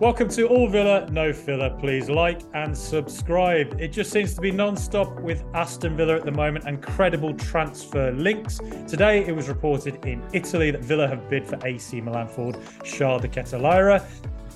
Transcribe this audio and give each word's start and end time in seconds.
Welcome 0.00 0.28
to 0.30 0.48
All 0.48 0.68
Villa, 0.68 1.08
No 1.12 1.32
Filler. 1.32 1.70
Please 1.78 2.10
like 2.10 2.42
and 2.52 2.76
subscribe. 2.76 3.80
It 3.80 3.88
just 3.92 4.10
seems 4.10 4.34
to 4.34 4.40
be 4.40 4.50
non 4.50 4.76
stop 4.76 5.20
with 5.20 5.44
Aston 5.54 5.96
Villa 5.96 6.16
at 6.16 6.24
the 6.24 6.32
moment 6.32 6.64
and 6.66 6.82
credible 6.82 7.32
transfer 7.32 8.10
links. 8.10 8.58
Today, 8.88 9.24
it 9.24 9.30
was 9.34 9.48
reported 9.48 10.04
in 10.04 10.20
Italy 10.32 10.72
that 10.72 10.82
Villa 10.82 11.06
have 11.06 11.30
bid 11.30 11.46
for 11.46 11.64
AC 11.64 12.00
Milan 12.00 12.26
forward 12.26 12.58
Charles 12.82 13.22
de 13.22 13.28
Ketelaere. 13.28 14.04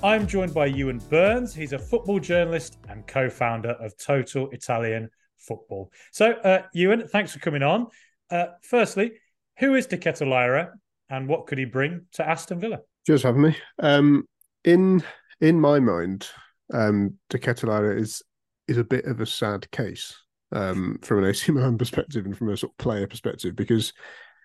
I'm 0.03 0.27
joined 0.27 0.53
by 0.53 0.69
Euan 0.69 1.09
Burns. 1.09 1.55
He's 1.55 1.73
a 1.73 1.79
football 1.79 2.19
journalist 2.19 2.79
and 2.89 3.07
co 3.07 3.31
founder 3.31 3.71
of 3.81 3.97
Total 3.97 4.51
Italian 4.51 5.09
Football. 5.39 5.93
So, 6.11 6.33
uh, 6.33 6.63
Euan, 6.75 7.09
thanks 7.09 7.33
for 7.33 7.39
coming 7.39 7.63
on. 7.63 7.87
Uh, 8.29 8.47
firstly, 8.63 9.13
who 9.59 9.77
is 9.77 9.87
de 9.87 9.99
Ketelaere 9.99 10.73
and 11.09 11.29
what 11.29 11.47
could 11.47 11.59
he 11.59 11.65
bring 11.65 12.07
to 12.15 12.29
Aston 12.29 12.59
Villa? 12.59 12.81
Just 13.07 13.23
having 13.23 13.43
me. 13.43 13.57
Um, 13.79 14.27
in 14.65 15.03
in 15.41 15.61
my 15.61 15.81
mind, 15.81 16.29
um, 16.73 17.15
De 17.31 17.39
Ketelaere 17.39 17.99
is 17.99 18.23
is 18.67 18.77
a 18.77 18.85
bit 18.85 19.07
of 19.07 19.21
a 19.21 19.27
sad 19.27 19.71
case 19.71 20.15
um, 20.53 20.99
from 21.03 21.19
an 21.19 21.31
AC 21.31 21.51
Milan 21.53 21.79
perspective 21.79 22.27
and 22.27 22.37
from 22.37 22.51
a 22.51 22.57
sort 22.57 22.73
of 22.73 22.79
player 22.79 23.07
perspective 23.07 23.57
because 23.57 23.93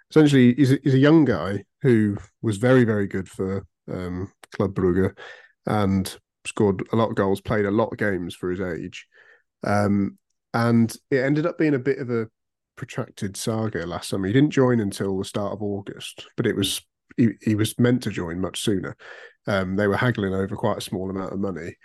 essentially 0.10 0.54
he's 0.56 0.72
a, 0.72 0.80
he's 0.84 0.94
a 0.94 1.00
young 1.00 1.26
guy 1.26 1.64
who 1.82 2.18
was 2.42 2.58
very 2.58 2.84
very 2.84 3.08
good 3.08 3.28
for 3.28 3.66
um, 3.92 4.32
Club 4.56 4.74
Brugge 4.74 5.16
and 5.66 6.18
scored 6.46 6.84
a 6.92 6.96
lot 6.96 7.10
of 7.10 7.16
goals, 7.16 7.41
played 7.41 7.66
a 7.66 7.72
lot 7.72 7.90
of 7.91 7.98
games 7.98 8.36
for 8.36 8.52
his 8.52 8.62
age, 8.62 9.08
um, 9.66 10.18
and 10.54 10.96
it 11.10 11.20
ended 11.20 11.46
up 11.46 11.58
being 11.58 11.74
a 11.74 11.80
bit 11.80 12.00
of 12.00 12.10
a 12.10 12.28
protracted 12.76 13.38
saga 13.38 13.86
last 13.86 14.10
summer. 14.10 14.28
He 14.28 14.34
didn't 14.34 14.52
join 14.52 14.80
until 14.80 15.18
the 15.18 15.26
start 15.26 15.54
of 15.54 15.62
August, 15.62 16.26
but 16.36 16.46
it 16.46 16.55
was 16.55 16.82
he, 17.18 17.30
he 17.41 17.55
was 17.55 17.78
meant 17.80 18.04
to 18.04 18.10
join 18.10 18.40
much 18.40 18.62
sooner. 18.62 18.96
Um, 19.46 19.76
they 19.76 19.88
were 19.88 19.98
haggling 19.98 20.34
over 20.34 20.56
quite 20.56 20.78
a 20.78 20.82
small 20.82 21.10
amount 21.10 21.34
of 21.34 21.40
money, 21.40 21.76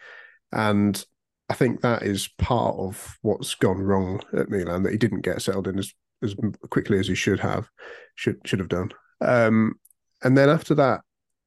and 0.53 1.05
I 1.49 1.55
think 1.55 1.81
that 1.81 2.03
is 2.03 2.29
part 2.39 2.77
of 2.77 3.19
what's 3.23 3.55
gone 3.55 3.79
wrong 3.79 4.21
at 4.37 4.51
Milan 4.51 4.83
that 4.83 4.93
he 4.93 4.99
didn't 4.99 5.23
get 5.23 5.43
settled 5.43 5.69
in 5.69 5.79
as 5.79 5.93
as 6.23 6.35
quickly 6.71 6.99
as 6.99 7.07
he 7.07 7.15
should 7.15 7.41
have 7.41 7.69
should 8.15 8.41
should 8.45 8.59
have 8.59 8.69
done. 8.69 8.91
Um, 9.21 9.75
and 10.23 10.37
then 10.37 10.49
after 10.49 10.75
that, 10.75 11.01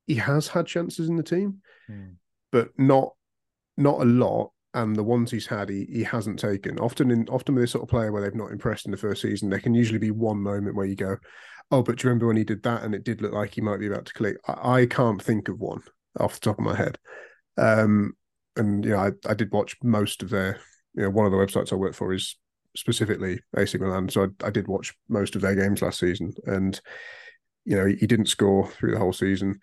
he 0.08 0.16
has 0.16 0.48
had 0.48 0.66
chances 0.66 1.10
in 1.10 1.18
the 1.18 1.24
team, 1.24 1.62
mm. 1.90 2.16
but 2.52 2.70
not 2.78 3.14
not 3.78 4.02
a 4.02 4.06
lot. 4.06 4.52
And 4.74 4.96
the 4.96 5.04
ones 5.04 5.32
he's 5.32 5.48
had, 5.48 5.68
he, 5.68 5.86
he 5.92 6.02
hasn't 6.02 6.40
taken. 6.40 6.80
Often 6.80 7.12
in 7.12 7.28
often 7.28 7.56
with 7.56 7.64
this 7.64 7.72
sort 7.72 7.84
of 7.84 7.90
player 7.90 8.12
where 8.12 8.22
they've 8.22 8.34
not 8.34 8.52
impressed 8.52 8.86
in 8.86 8.92
the 8.92 8.98
first 8.98 9.22
season, 9.22 9.50
there 9.50 9.60
can 9.60 9.74
usually 9.74 10.00
be 10.00 10.12
one 10.12 10.42
moment 10.42 10.78
where 10.78 10.86
you 10.86 10.96
go, 10.96 11.18
"Oh, 11.72 11.84
but 11.84 11.98
do 11.98 12.04
you 12.04 12.10
remember 12.10 12.28
when 12.28 12.38
he 12.38 12.46
did 12.46 12.64
that?" 12.64 12.84
And 12.84 12.96
it 12.96 13.04
did 13.04 13.22
look 13.22 13.34
like 13.34 13.54
he 13.54 13.62
might 13.62 13.82
be 13.82 13.88
about 13.88 14.06
to 14.06 14.14
click. 14.14 14.38
I, 14.48 14.82
I 14.82 14.86
can't 14.86 15.22
think 15.22 15.50
of 15.50 15.60
one 15.60 15.82
off 16.20 16.36
the 16.36 16.40
top 16.40 16.60
of 16.60 16.66
my 16.66 16.76
head. 16.76 16.98
Um, 17.58 18.14
and 18.56 18.84
you 18.84 18.92
know, 18.92 18.98
I, 18.98 19.12
I 19.30 19.34
did 19.34 19.52
watch 19.52 19.76
most 19.84 20.24
of 20.24 20.30
their. 20.30 20.60
You 20.94 21.04
know, 21.04 21.10
one 21.10 21.26
of 21.26 21.32
the 21.32 21.38
websites 21.38 21.72
I 21.72 21.76
work 21.76 21.94
for 21.94 22.12
is 22.12 22.36
specifically 22.76 23.40
AC 23.58 23.78
Milan, 23.78 24.10
so 24.10 24.24
I, 24.24 24.48
I 24.48 24.50
did 24.50 24.68
watch 24.68 24.94
most 25.08 25.36
of 25.36 25.42
their 25.42 25.56
games 25.56 25.82
last 25.82 26.00
season, 26.00 26.34
and 26.46 26.80
you 27.64 27.78
know, 27.78 27.86
he, 27.86 27.96
he 27.96 28.08
didn't 28.08 28.26
score 28.26 28.68
through 28.68 28.92
the 28.92 29.00
whole 29.00 29.14
season, 29.14 29.60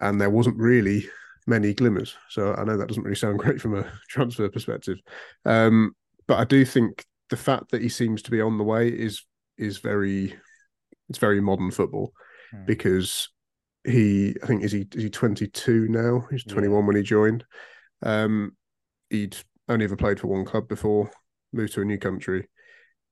and 0.00 0.20
there 0.20 0.30
wasn't 0.30 0.56
really 0.56 1.08
many 1.46 1.74
glimmers. 1.74 2.16
So 2.28 2.54
I 2.54 2.64
know 2.64 2.76
that 2.76 2.88
doesn't 2.88 3.04
really 3.04 3.14
sound 3.14 3.38
great 3.40 3.60
from 3.60 3.78
a 3.78 3.86
transfer 4.08 4.48
perspective, 4.48 4.98
um, 5.44 5.94
but 6.26 6.38
I 6.38 6.44
do 6.44 6.64
think 6.64 7.04
the 7.30 7.36
fact 7.36 7.70
that 7.70 7.82
he 7.82 7.88
seems 7.88 8.20
to 8.22 8.30
be 8.30 8.40
on 8.40 8.58
the 8.58 8.64
way 8.64 8.88
is 8.88 9.24
is 9.58 9.78
very 9.78 10.34
it's 11.08 11.18
very 11.18 11.40
modern 11.40 11.70
football 11.70 12.12
hmm. 12.50 12.64
because 12.66 13.28
he 13.84 14.36
I 14.42 14.46
think 14.46 14.62
is 14.62 14.72
he 14.72 14.86
is 14.94 15.02
he 15.04 15.10
22 15.10 15.88
now? 15.88 16.26
He's 16.30 16.44
21 16.44 16.80
yeah. 16.80 16.86
when 16.86 16.96
he 16.96 17.02
joined. 17.02 17.44
Um, 18.02 18.56
he'd 19.10 19.36
only 19.68 19.84
ever 19.84 19.96
played 19.96 20.20
for 20.20 20.28
one 20.28 20.44
club 20.44 20.68
before, 20.68 21.10
moved 21.52 21.74
to 21.74 21.82
a 21.82 21.84
new 21.84 21.98
country. 21.98 22.48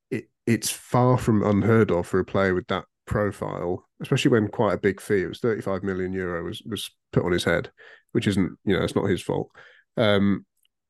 It 0.09 0.25
it's 0.45 0.69
far 0.69 1.17
from 1.17 1.43
unheard 1.43 1.91
of 1.91 2.07
for 2.07 2.19
a 2.19 2.25
player 2.25 2.53
with 2.53 2.67
that 2.67 2.85
profile, 3.05 3.87
especially 4.01 4.31
when 4.31 4.47
quite 4.47 4.73
a 4.73 4.79
big 4.79 5.01
fee. 5.01 5.23
It 5.23 5.29
was 5.29 5.39
35 5.39 5.83
million 5.83 6.13
euro 6.13 6.43
was 6.43 6.61
was 6.65 6.89
put 7.11 7.25
on 7.25 7.31
his 7.31 7.43
head, 7.43 7.71
which 8.13 8.27
isn't 8.27 8.57
you 8.63 8.77
know 8.77 8.83
it's 8.83 8.95
not 8.95 9.09
his 9.09 9.21
fault. 9.21 9.49
Um, 9.97 10.45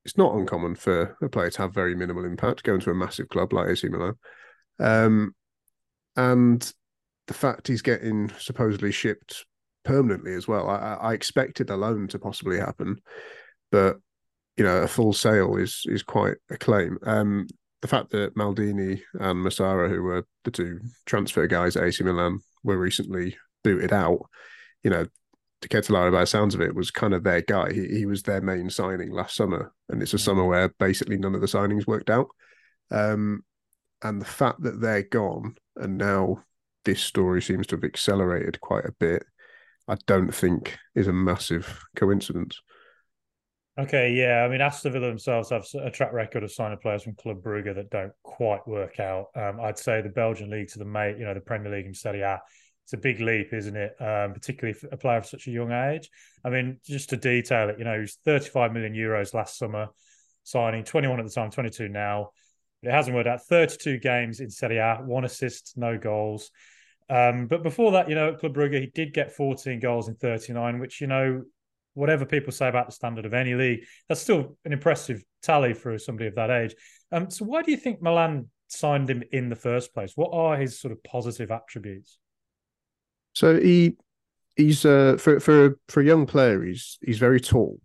it's 0.06 0.18
not 0.18 0.36
uncommon 0.36 0.76
for 0.76 1.16
a 1.22 1.30
player 1.30 1.52
to 1.52 1.62
have 1.62 1.74
very 1.74 1.96
minimal 1.96 2.26
impact 2.26 2.64
going 2.64 2.80
to 2.82 2.90
a 2.90 2.96
massive 2.96 3.30
club 3.30 3.54
like 3.54 3.68
AC 3.68 3.88
Milan. 3.88 4.16
Um, 4.80 5.36
and 6.16 6.74
the 7.28 7.34
fact 7.34 7.68
he's 7.68 7.84
getting 7.84 8.32
supposedly 8.40 8.92
shipped 8.92 9.46
permanently 9.84 10.34
as 10.34 10.48
well. 10.48 10.70
I, 10.70 10.98
I 11.02 11.14
expected 11.14 11.70
a 11.70 11.78
loan 11.78 12.08
to 12.10 12.20
possibly 12.20 12.60
happen, 12.60 13.02
but 13.72 13.98
you 14.58 14.64
know, 14.64 14.78
a 14.78 14.88
full 14.88 15.14
sale 15.14 15.56
is 15.58 15.84
is 15.86 16.04
quite 16.04 16.36
a 16.50 16.58
claim. 16.58 16.98
Um, 17.04 17.48
the 17.82 17.88
fact 17.88 18.12
that 18.12 18.36
Maldini 18.36 19.02
and 19.14 19.44
Massara, 19.44 19.90
who 19.90 20.04
were 20.04 20.26
the 20.44 20.52
two 20.52 20.80
transfer 21.06 21.48
guys 21.48 21.76
at 21.76 21.84
AC 21.84 22.04
Milan, 22.04 22.40
were 22.64 22.78
recently 22.78 23.38
booted 23.64 23.92
out, 23.92 24.20
you 24.84 24.92
know, 24.92 25.08
De 25.62 25.68
Ketelaere, 25.68 26.12
by 26.12 26.22
the 26.22 26.28
sounds 26.28 26.54
of 26.54 26.62
it, 26.62 26.76
was 26.76 26.92
kind 26.92 27.14
of 27.14 27.24
their 27.24 27.42
guy. 27.42 27.72
He, 27.72 27.88
he 27.88 28.06
was 28.06 28.24
their 28.24 28.42
main 28.42 28.70
signing 28.70 29.12
last 29.12 29.36
summer, 29.36 29.74
and 29.90 30.02
it's 30.02 30.14
a 30.14 30.20
summer 30.20 30.46
where 30.46 30.70
basically 30.80 31.18
none 31.18 31.36
of 31.36 31.42
the 31.42 31.48
signings 31.48 31.88
worked 31.88 32.10
out. 32.10 32.28
Um, 32.92 33.44
and 34.04 34.20
the 34.22 34.26
fact 34.26 34.62
that 34.64 34.82
they're 34.82 35.04
gone, 35.04 35.56
and 35.76 35.98
now 35.98 36.44
this 36.86 37.02
story 37.02 37.42
seems 37.42 37.68
to 37.68 37.76
have 37.76 37.84
accelerated 37.84 38.60
quite 38.60 38.86
a 38.86 38.94
bit, 39.00 39.24
I 39.88 39.96
don't 40.08 40.34
think 40.34 40.78
is 40.96 41.08
a 41.08 41.14
massive 41.14 41.84
coincidence. 41.96 42.62
Okay, 43.80 44.14
yeah. 44.14 44.44
I 44.44 44.50
mean, 44.50 44.62
Aston 44.62 44.92
Villa 44.92 45.08
themselves 45.08 45.50
have 45.50 45.66
a 45.82 45.90
track 45.90 46.12
record 46.12 46.44
of 46.44 46.52
signing 46.52 46.78
players 46.78 47.04
from 47.04 47.16
Club 47.16 47.42
Brugge 47.42 47.74
that 47.74 47.90
don't 47.90 48.12
quite 48.22 48.68
work 48.68 49.00
out. 49.00 49.28
Um, 49.36 49.60
I'd 49.62 49.80
say 49.80 50.02
the 50.02 50.10
Belgian 50.10 50.50
league 50.50 50.68
to 50.70 50.80
the 50.80 50.86
mate, 50.86 51.18
you 51.18 51.26
know, 51.26 51.34
the 51.34 51.40
Premier 51.40 51.72
League 51.72 51.86
and 51.86 51.96
Serie 51.96 52.22
A, 52.22 52.42
it's 52.84 52.94
a 52.94 52.98
big 52.98 53.22
leap, 53.22 53.54
isn't 53.54 53.76
it? 53.76 53.96
Um, 54.02 54.34
particularly 54.34 54.74
for 54.74 54.88
a 54.88 54.98
player 54.98 55.18
of 55.18 55.26
such 55.26 55.48
a 55.48 55.52
young 55.52 55.72
age. 55.72 56.10
I 56.44 56.50
mean, 56.50 56.80
just 56.86 57.10
to 57.12 57.18
detail 57.18 57.70
it, 57.70 57.80
you 57.80 57.86
know, 57.86 58.02
he's 58.02 58.18
35 58.26 58.74
million 58.74 58.94
euros 58.94 59.34
last 59.34 59.58
summer, 59.58 59.88
signing 60.44 60.84
21 60.84 61.20
at 61.20 61.26
the 61.26 61.32
time, 61.32 61.52
22 61.52 61.88
now. 61.88 62.32
It 62.84 62.92
hasn't 62.92 63.16
worked 63.16 63.28
out. 63.28 63.46
32 63.46 64.00
games 64.00 64.42
in 64.42 64.50
Serie 64.50 64.80
A, 64.80 64.98
one 64.98 65.24
assist, 65.24 65.74
no 65.78 65.98
goals. 65.98 66.52
Um, 67.12 67.48
but 67.48 67.62
before 67.62 67.92
that, 67.92 68.08
you 68.08 68.16
know, 68.16 68.30
at 68.30 68.40
Club 68.40 68.56
Brugge, 68.56 68.80
he 68.80 68.88
did 68.88 69.14
get 69.14 69.36
14 69.36 69.82
goals 69.82 70.08
in 70.08 70.16
39, 70.16 70.80
which, 70.80 71.02
you 71.02 71.08
know, 71.08 71.44
whatever 71.94 72.26
people 72.26 72.54
say 72.54 72.70
about 72.70 72.86
the 72.86 72.94
standard 72.94 73.26
of 73.26 73.34
any 73.34 73.54
league, 73.54 73.82
that's 74.08 74.22
still 74.22 74.58
an 74.64 74.72
impressive 74.72 75.22
tally 75.44 75.74
for 75.74 75.98
somebody 76.00 76.28
of 76.28 76.36
that 76.36 76.50
age. 76.50 76.74
Um, 77.12 77.30
so 77.30 77.44
why 77.44 77.64
do 77.64 77.72
you 77.72 77.78
think 77.78 78.02
Milan 78.02 78.50
signed 78.70 79.10
him 79.10 79.24
in 79.34 79.50
the 79.50 79.58
first 79.58 79.94
place? 79.94 80.14
What 80.16 80.30
are 80.32 80.56
his 80.56 80.80
sort 80.80 80.94
of 80.94 81.04
positive 81.04 81.52
attributes? 81.52 82.18
So 83.34 83.60
he 83.60 83.98
he's 84.56 84.86
uh, 84.86 85.18
for 85.20 85.42
for 85.42 85.80
for 85.90 86.00
a 86.00 86.06
young 86.06 86.26
player, 86.26 86.64
he's 86.64 86.98
he's 87.06 87.20
very 87.20 87.42
tall. 87.42 87.80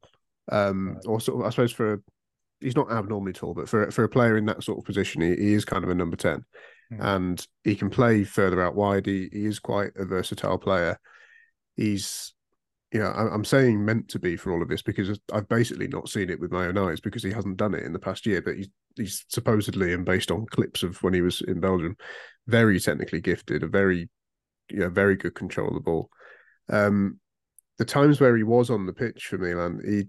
Um, 0.53 0.95
right. 0.95 1.07
or 1.07 1.21
sort 1.21 1.41
of, 1.41 1.47
I 1.47 1.51
suppose 1.51 1.73
for 1.73 1.95
a, 1.95 1.99
he's 2.61 2.77
not 2.77 2.91
abnormally 2.91 3.33
tall, 3.33 3.55
but 3.55 3.69
for 3.69 3.91
for 3.91 4.05
a 4.05 4.09
player 4.09 4.37
in 4.37 4.47
that 4.47 4.63
sort 4.63 4.79
of 4.79 4.85
position, 4.85 5.23
he, 5.23 5.35
he 5.37 5.53
is 5.55 5.65
kind 5.65 5.85
of 5.85 5.91
a 5.91 5.95
number 5.95 6.17
ten. 6.17 6.45
Hmm. 6.91 7.01
and 7.01 7.47
he 7.65 7.75
can 7.75 7.91
play 7.91 8.25
further 8.25 8.63
out 8.63 8.77
wide. 8.77 9.07
He, 9.07 9.29
he 9.33 9.47
is 9.47 9.59
quite 9.59 9.91
a 9.97 10.05
versatile 10.05 10.59
player. 10.59 10.99
He's, 11.77 12.33
you 12.93 13.01
know, 13.01 13.09
I'm 13.09 13.45
saying 13.45 13.85
meant 13.85 14.09
to 14.11 14.19
be 14.19 14.37
for 14.37 14.53
all 14.53 14.63
of 14.63 14.69
this 14.69 14.83
because 14.83 15.19
I've 15.33 15.49
basically 15.49 15.89
not 15.89 16.09
seen 16.09 16.31
it 16.31 16.41
with 16.41 16.53
my 16.53 16.67
own 16.67 16.79
eyes 16.79 17.01
because 17.01 17.23
he 17.23 17.33
hasn't 17.33 17.57
done 17.57 17.75
it 17.75 17.83
in 17.83 17.93
the 17.93 17.99
past 17.99 18.25
year. 18.25 18.41
But 18.41 18.57
he's, 18.57 18.69
he's 18.95 19.25
supposedly, 19.29 19.93
and 19.93 20.05
based 20.05 20.31
on 20.31 20.47
clips 20.47 20.83
of 20.83 21.03
when 21.03 21.13
he 21.13 21.23
was 21.23 21.43
in 21.43 21.61
Belgium, 21.61 21.97
very 22.47 22.79
technically 22.79 23.21
gifted, 23.21 23.65
a 23.65 23.67
very, 23.67 24.09
you 24.71 24.79
know, 24.79 24.89
very 24.89 25.17
good 25.17 25.35
control 25.35 25.69
of 25.69 25.75
the 25.75 25.81
ball. 25.81 26.09
Um, 26.69 27.19
the 27.79 27.85
times 27.85 28.21
where 28.21 28.37
he 28.37 28.45
was 28.45 28.71
on 28.71 28.87
the 28.87 28.93
pitch 28.93 29.27
for 29.27 29.39
Milan, 29.39 29.81
he 29.85 30.07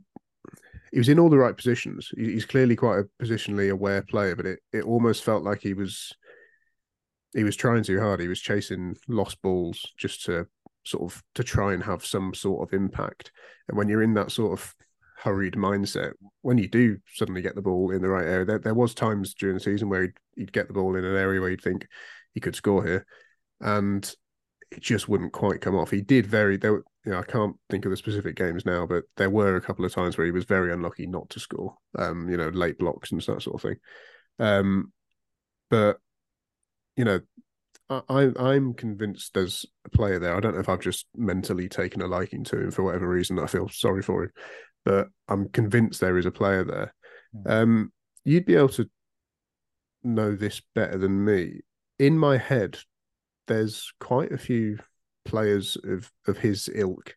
he 0.91 0.97
was 0.97 1.09
in 1.09 1.19
all 1.19 1.29
the 1.29 1.37
right 1.37 1.55
positions. 1.55 2.11
He's 2.15 2.45
clearly 2.45 2.75
quite 2.75 2.99
a 2.99 3.23
positionally 3.23 3.71
aware 3.71 4.01
player, 4.01 4.35
but 4.35 4.45
it, 4.45 4.59
it 4.71 4.83
almost 4.83 5.23
felt 5.23 5.43
like 5.43 5.61
he 5.61 5.73
was 5.73 6.13
he 7.33 7.43
was 7.43 7.55
trying 7.55 7.83
too 7.83 7.99
hard. 7.99 8.19
He 8.19 8.27
was 8.27 8.39
chasing 8.39 8.95
lost 9.07 9.41
balls 9.41 9.85
just 9.97 10.25
to 10.25 10.47
sort 10.85 11.11
of 11.11 11.23
to 11.35 11.43
try 11.43 11.73
and 11.73 11.83
have 11.83 12.05
some 12.05 12.33
sort 12.33 12.67
of 12.67 12.73
impact. 12.73 13.31
And 13.67 13.77
when 13.77 13.89
you're 13.89 14.03
in 14.03 14.13
that 14.15 14.31
sort 14.31 14.57
of 14.57 14.73
hurried 15.17 15.53
mindset, 15.53 16.13
when 16.41 16.57
you 16.57 16.67
do 16.67 16.97
suddenly 17.13 17.41
get 17.41 17.55
the 17.55 17.61
ball 17.61 17.91
in 17.91 18.01
the 18.01 18.07
right 18.07 18.25
area, 18.25 18.45
there, 18.45 18.59
there 18.59 18.73
was 18.73 18.93
times 18.93 19.33
during 19.33 19.55
the 19.55 19.61
season 19.61 19.89
where 19.89 20.03
he'd, 20.03 20.13
he'd 20.35 20.53
get 20.53 20.67
the 20.67 20.73
ball 20.73 20.95
in 20.95 21.03
an 21.03 21.15
area 21.15 21.41
where 21.41 21.49
you'd 21.49 21.61
think 21.61 21.87
he 22.33 22.39
could 22.39 22.55
score 22.55 22.83
here, 22.83 23.05
and 23.59 24.15
it 24.71 24.81
just 24.81 25.09
wouldn't 25.09 25.33
quite 25.33 25.61
come 25.61 25.75
off. 25.75 25.91
He 25.91 26.01
did 26.01 26.25
very 26.25 26.57
there. 26.57 26.81
You 27.07 27.13
know, 27.13 27.19
I 27.19 27.23
can't 27.23 27.55
think 27.69 27.85
of 27.85 27.91
the 27.91 27.95
specific 27.95 28.35
games 28.35 28.65
now, 28.65 28.85
but 28.85 29.05
there 29.15 29.29
were 29.29 29.55
a 29.55 29.61
couple 29.61 29.85
of 29.85 29.93
times 29.93 30.17
where 30.17 30.25
he 30.25 30.31
was 30.31 30.43
very 30.43 30.73
unlucky 30.73 31.07
not 31.07 31.29
to 31.29 31.39
score. 31.39 31.73
Um, 31.97 32.27
you 32.27 32.35
know, 32.35 32.49
late 32.49 32.77
blocks 32.77 33.13
and 33.13 33.21
that 33.21 33.41
sort 33.41 33.55
of 33.55 33.61
thing. 33.61 33.77
Um, 34.39 34.91
but 35.69 35.99
you 36.97 37.05
know, 37.05 37.21
I, 37.89 38.31
I'm 38.37 38.73
convinced 38.73 39.33
there's 39.33 39.65
a 39.85 39.89
player 39.89 40.19
there. 40.19 40.35
I 40.35 40.41
don't 40.41 40.55
know 40.55 40.59
if 40.59 40.67
I've 40.67 40.81
just 40.81 41.05
mentally 41.15 41.69
taken 41.69 42.01
a 42.01 42.07
liking 42.07 42.43
to 42.43 42.59
him 42.59 42.71
for 42.71 42.83
whatever 42.83 43.07
reason. 43.07 43.39
I 43.39 43.47
feel 43.47 43.69
sorry 43.69 44.01
for 44.01 44.23
him, 44.23 44.31
but 44.83 45.07
I'm 45.29 45.47
convinced 45.47 46.01
there 46.01 46.17
is 46.17 46.25
a 46.25 46.31
player 46.31 46.65
there. 46.65 46.93
Hmm. 47.31 47.51
Um, 47.51 47.93
you'd 48.25 48.45
be 48.45 48.55
able 48.55 48.67
to 48.69 48.89
know 50.03 50.35
this 50.35 50.61
better 50.75 50.97
than 50.97 51.23
me. 51.23 51.61
In 51.99 52.17
my 52.17 52.37
head, 52.37 52.79
there's 53.47 53.93
quite 54.01 54.33
a 54.33 54.37
few 54.37 54.79
players 55.27 55.77
of 55.83 56.11
of 56.27 56.37
his 56.37 56.69
ilk 56.73 57.15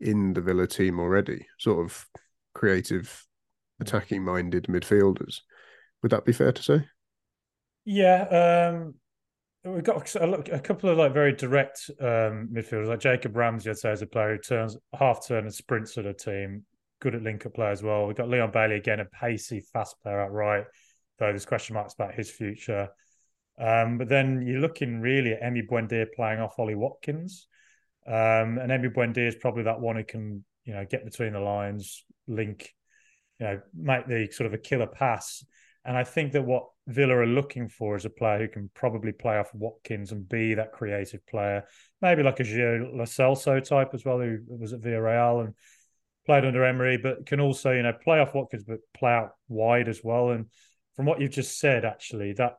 in 0.00 0.32
the 0.32 0.40
Villa 0.40 0.66
team 0.66 0.98
already, 0.98 1.46
sort 1.58 1.84
of 1.84 2.06
creative, 2.54 3.24
attacking 3.80 4.24
minded 4.24 4.64
midfielders. 4.64 5.40
Would 6.02 6.12
that 6.12 6.24
be 6.24 6.32
fair 6.32 6.52
to 6.52 6.62
say? 6.62 6.86
Yeah, 7.84 8.72
um, 8.74 8.94
we've 9.64 9.84
got 9.84 10.14
a, 10.16 10.54
a 10.54 10.60
couple 10.60 10.90
of 10.90 10.98
like 10.98 11.12
very 11.12 11.32
direct 11.32 11.90
um, 12.00 12.48
midfielders, 12.52 12.88
like 12.88 13.00
Jacob 13.00 13.36
Ramsey. 13.36 13.70
I'd 13.70 13.78
say 13.78 13.90
as 13.90 14.02
a 14.02 14.06
player 14.06 14.36
who 14.36 14.42
turns 14.42 14.76
half 14.98 15.26
turn 15.26 15.44
and 15.44 15.54
sprints 15.54 15.96
at 15.98 16.06
a 16.06 16.14
team, 16.14 16.64
good 17.00 17.14
at 17.14 17.22
link 17.22 17.46
up 17.46 17.54
play 17.54 17.70
as 17.70 17.82
well. 17.82 18.06
We've 18.06 18.16
got 18.16 18.28
Leon 18.28 18.50
Bailey 18.52 18.76
again, 18.76 19.00
a 19.00 19.04
pacey, 19.04 19.60
fast 19.72 19.96
player 20.02 20.20
outright. 20.20 20.64
Though 21.18 21.28
there's 21.28 21.46
question 21.46 21.74
marks 21.74 21.94
about 21.94 22.14
his 22.14 22.30
future. 22.30 22.88
Um, 23.58 23.98
but 23.98 24.08
then 24.08 24.46
you're 24.46 24.60
looking 24.60 25.00
really 25.00 25.32
at 25.32 25.42
Emi 25.42 25.66
Buendia 25.68 26.06
playing 26.14 26.40
off 26.40 26.58
Ollie 26.58 26.74
Watkins. 26.74 27.46
Um, 28.06 28.58
and 28.58 28.70
Emi 28.70 28.94
Buendia 28.94 29.26
is 29.26 29.36
probably 29.36 29.64
that 29.64 29.80
one 29.80 29.96
who 29.96 30.04
can, 30.04 30.44
you 30.64 30.74
know, 30.74 30.84
get 30.88 31.04
between 31.04 31.32
the 31.32 31.40
lines, 31.40 32.04
link, 32.26 32.74
you 33.40 33.46
know, 33.46 33.60
make 33.74 34.06
the 34.06 34.28
sort 34.30 34.46
of 34.46 34.54
a 34.54 34.58
killer 34.58 34.86
pass. 34.86 35.44
And 35.84 35.96
I 35.96 36.04
think 36.04 36.32
that 36.32 36.42
what 36.42 36.64
Villa 36.88 37.16
are 37.16 37.26
looking 37.26 37.68
for 37.68 37.96
is 37.96 38.04
a 38.04 38.10
player 38.10 38.38
who 38.38 38.48
can 38.48 38.70
probably 38.74 39.12
play 39.12 39.38
off 39.38 39.54
Watkins 39.54 40.12
and 40.12 40.28
be 40.28 40.54
that 40.54 40.72
creative 40.72 41.24
player, 41.26 41.64
maybe 42.02 42.22
like 42.22 42.40
a 42.40 42.42
Gio 42.42 42.92
Lo 42.92 43.04
Celso 43.04 43.62
type 43.62 43.94
as 43.94 44.04
well, 44.04 44.18
who 44.18 44.38
was 44.48 44.72
at 44.72 44.80
Villarreal 44.80 45.44
and 45.44 45.54
played 46.26 46.44
under 46.44 46.64
Emery, 46.64 46.96
but 46.96 47.24
can 47.24 47.40
also, 47.40 47.70
you 47.70 47.82
know, 47.82 47.92
play 47.92 48.18
off 48.18 48.34
Watkins, 48.34 48.64
but 48.64 48.78
play 48.94 49.12
out 49.12 49.30
wide 49.48 49.88
as 49.88 50.02
well. 50.02 50.30
And 50.30 50.46
from 50.96 51.06
what 51.06 51.20
you've 51.20 51.30
just 51.30 51.58
said, 51.58 51.84
actually, 51.84 52.32
that 52.34 52.56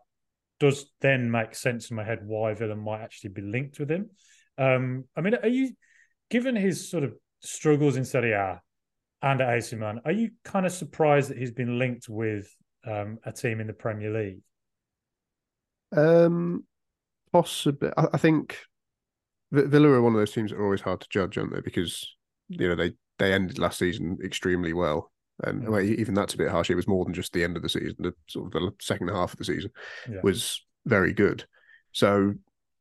does 0.59 0.91
then 1.01 1.29
make 1.29 1.55
sense 1.55 1.89
in 1.89 1.95
my 1.95 2.03
head 2.03 2.19
why 2.23 2.53
Villa 2.53 2.75
might 2.75 3.01
actually 3.01 3.31
be 3.31 3.41
linked 3.41 3.79
with 3.79 3.89
him. 3.89 4.09
Um, 4.57 5.05
I 5.15 5.21
mean, 5.21 5.35
are 5.35 5.47
you, 5.47 5.73
given 6.29 6.55
his 6.55 6.89
sort 6.89 7.03
of 7.03 7.13
struggles 7.41 7.95
in 7.95 8.05
Serie 8.05 8.33
A 8.33 8.61
and 9.21 9.41
at 9.41 9.53
AC 9.53 9.75
Milan, 9.75 10.01
are 10.05 10.11
you 10.11 10.31
kind 10.43 10.65
of 10.65 10.71
surprised 10.71 11.29
that 11.29 11.37
he's 11.37 11.51
been 11.51 11.77
linked 11.77 12.09
with 12.09 12.47
um, 12.85 13.19
a 13.23 13.31
team 13.31 13.59
in 13.59 13.67
the 13.67 13.73
Premier 13.73 14.11
League? 14.11 14.41
Um, 15.95 16.65
possibly. 17.31 17.89
I, 17.95 18.07
I 18.13 18.17
think 18.17 18.57
Villa 19.51 19.89
are 19.89 20.01
one 20.01 20.13
of 20.13 20.19
those 20.19 20.33
teams 20.33 20.51
that 20.51 20.57
are 20.57 20.63
always 20.63 20.81
hard 20.81 21.01
to 21.01 21.07
judge, 21.09 21.37
aren't 21.37 21.53
they? 21.53 21.61
Because 21.61 22.15
you 22.49 22.67
know 22.67 22.75
they 22.75 22.93
they 23.19 23.33
ended 23.33 23.59
last 23.59 23.79
season 23.79 24.17
extremely 24.23 24.73
well, 24.73 25.11
and 25.43 25.63
Mm. 25.63 25.69
well, 25.69 25.81
even 25.81 26.13
that's 26.13 26.33
a 26.33 26.37
bit 26.37 26.49
harsh. 26.49 26.69
It 26.69 26.75
was 26.75 26.87
more 26.87 27.05
than 27.05 27.13
just 27.13 27.33
the 27.33 27.43
end 27.43 27.55
of 27.57 27.63
the 27.63 27.69
season. 27.69 27.95
The 27.99 28.13
sort 28.27 28.47
of 28.47 28.51
the 28.61 28.71
second 28.81 29.09
half 29.09 29.33
of 29.33 29.37
the 29.39 29.45
season 29.45 29.71
Yeah. 30.09 30.21
was 30.23 30.65
very 30.85 31.13
good. 31.13 31.45
So 31.91 32.33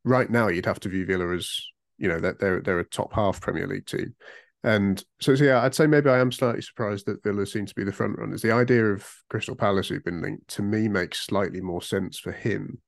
right 0.04 0.30
now, 0.30 0.48
you'd 0.48 0.66
have 0.66 0.80
to 0.80 0.88
view 0.88 1.04
Villa 1.06 1.34
as 1.34 1.60
you 1.98 2.08
know 2.08 2.20
that 2.20 2.38
they're 2.38 2.60
they're 2.60 2.78
a 2.80 2.84
top 2.84 3.12
half 3.14 3.40
Premier 3.40 3.66
League 3.66 3.86
team. 3.86 4.14
And 4.62 5.02
so, 5.20 5.34
so 5.36 5.44
yeah, 5.44 5.62
I'd 5.62 5.74
say 5.74 5.86
maybe 5.86 6.10
I 6.10 6.18
am 6.18 6.32
slightly 6.32 6.60
surprised 6.60 7.06
that 7.06 7.22
Villa 7.22 7.46
seem 7.46 7.66
to 7.66 7.74
be 7.74 7.84
the 7.84 7.92
front 7.92 8.18
runners. 8.18 8.42
The 8.42 8.50
idea 8.52 8.84
of 8.86 9.08
Crystal 9.30 9.54
Palace 9.54 9.88
who've 9.88 10.02
been 10.04 10.20
linked 10.22 10.48
to 10.48 10.62
me 10.62 10.88
makes 10.88 11.20
slightly 11.20 11.60
more 11.60 11.80
sense 11.82 12.18
for 12.18 12.32
him 12.32 12.80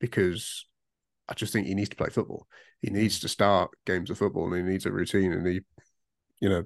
because 0.00 0.66
I 1.28 1.34
just 1.34 1.52
think 1.52 1.66
he 1.66 1.74
needs 1.74 1.88
to 1.90 1.96
play 1.96 2.10
football. 2.10 2.46
He 2.82 2.90
needs 2.90 3.20
to 3.20 3.28
start 3.28 3.70
games 3.86 4.10
of 4.10 4.18
football 4.18 4.52
and 4.52 4.66
he 4.66 4.72
needs 4.72 4.84
a 4.86 4.92
routine 4.92 5.32
and 5.32 5.46
he, 5.46 5.60
you 6.40 6.48
know, 6.50 6.64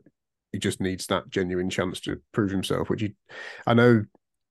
he 0.53 0.59
just 0.59 0.81
needs 0.81 1.07
that 1.07 1.29
genuine 1.31 1.71
chance 1.71 2.01
to 2.01 2.21
prove 2.33 2.51
himself, 2.51 2.89
which 2.89 3.03
he, 3.03 3.15
I 3.67 3.75
know 3.75 4.05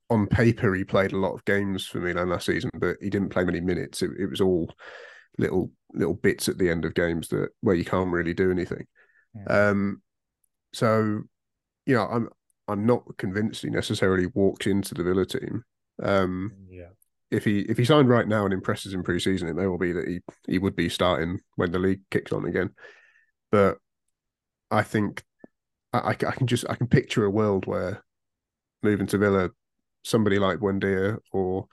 on 0.10 0.28
paper 0.28 0.74
he 0.74 0.84
played 0.84 1.12
a 1.12 1.18
lot 1.18 1.34
of 1.34 1.46
games 1.46 1.86
for 1.86 2.00
Milan 2.00 2.30
last 2.30 2.46
season, 2.46 2.70
but 2.76 2.98
he 3.02 3.10
didn't 3.10 3.30
play 3.30 3.44
many 3.44 3.60
minutes. 3.60 4.02
It, 4.02 4.12
it 4.20 4.30
was 4.30 4.42
all 4.42 4.74
little 5.38 5.72
little 5.94 6.14
bits 6.14 6.50
at 6.50 6.58
the 6.58 6.70
end 6.70 6.86
of 6.86 6.94
games 6.94 7.30
that 7.30 7.50
where 7.62 7.76
you 7.76 7.86
can't 7.86 8.12
really 8.12 8.34
do 8.34 8.52
anything. 8.52 8.86
Mm. 9.36 9.52
Um, 9.52 10.02
so 10.74 11.22
you 11.86 11.96
know, 11.96 12.08
I'm 12.08 12.30
I'm 12.68 12.86
not 12.86 13.04
convinced 13.18 13.64
he 13.64 13.70
necessarily 13.70 14.28
walks 14.28 14.68
into 14.68 14.94
the 14.94 15.04
Villa 15.04 15.26
team. 15.26 15.64
Um, 16.02 16.52
yeah. 16.70 16.90
if 17.32 17.44
he 17.44 17.62
if 17.62 17.78
he 17.78 17.86
signed 17.86 18.10
right 18.10 18.28
now 18.28 18.46
and 18.46 18.54
impresses 18.54 18.94
in 18.94 19.04
pre-season, 19.04 19.48
it 19.48 19.56
may 19.56 19.68
well 19.68 19.78
be 19.78 19.94
that 19.94 20.08
he 20.08 20.20
he 20.48 20.60
would 20.60 20.76
be 20.76 20.90
starting 20.90 21.40
when 21.56 21.72
the 21.72 21.80
league 21.80 22.02
kicks 22.12 22.32
on 22.32 22.46
again. 22.46 22.72
But 23.52 23.78
I 24.70 24.84
think 24.84 25.24
I, 25.98 26.10
I 26.12 26.12
I 26.12 26.32
can 26.34 26.48
just 26.48 26.66
I 26.70 26.76
can 26.76 26.88
picture 26.88 27.26
a 27.26 27.30
world 27.32 27.66
where 27.68 28.04
moving 28.84 29.08
to 29.08 29.18
Villa, 29.18 29.52
somebody 30.04 30.40
like 30.40 30.60
Buendia 30.60 31.20
or 31.32 31.68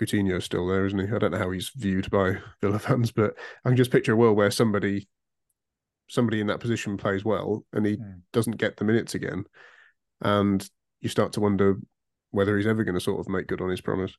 Coutinho's 0.00 0.44
still 0.44 0.66
there, 0.68 0.86
isn't 0.86 0.98
he? 0.98 1.14
I 1.14 1.18
don't 1.18 1.32
know 1.32 1.38
how 1.38 1.50
he's 1.50 1.70
viewed 1.76 2.10
by 2.10 2.38
Villa 2.62 2.78
fans, 2.78 3.12
but 3.12 3.34
I 3.64 3.70
can 3.70 3.76
just 3.76 3.92
picture 3.92 4.12
a 4.12 4.16
world 4.16 4.36
where 4.36 4.50
somebody 4.50 5.08
somebody 6.08 6.40
in 6.40 6.46
that 6.46 6.60
position 6.60 6.96
plays 6.96 7.24
well 7.24 7.64
and 7.72 7.84
he 7.86 7.96
Mm. 7.96 8.22
doesn't 8.32 8.56
get 8.56 8.76
the 8.76 8.84
minutes 8.84 9.14
again, 9.14 9.44
and 10.22 10.68
you 11.00 11.08
start 11.08 11.32
to 11.34 11.40
wonder 11.40 11.76
whether 12.30 12.56
he's 12.56 12.66
ever 12.66 12.84
going 12.84 12.94
to 12.94 13.00
sort 13.00 13.20
of 13.20 13.28
make 13.28 13.46
good 13.46 13.60
on 13.60 13.70
his 13.70 13.80
promise. 13.80 14.16